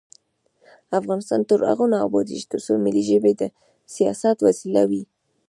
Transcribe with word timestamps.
افغانستان 0.99 1.41
تر 1.49 1.59
هغو 1.69 1.85
نه 1.93 1.97
ابادیږي، 2.07 2.45
ترڅو 2.51 2.71
ملي 2.85 3.03
ژبې 3.09 3.31
د 3.39 3.41
سیاست 3.95 4.37
وسیله 4.47 4.83
وي. 4.89 5.03